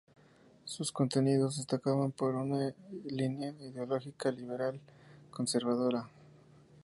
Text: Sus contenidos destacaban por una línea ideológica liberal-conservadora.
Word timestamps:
Sus 0.65 0.91
contenidos 0.91 1.57
destacaban 1.57 2.11
por 2.11 2.33
una 2.33 2.73
línea 3.05 3.51
ideológica 3.59 4.31
liberal-conservadora. 4.31 6.09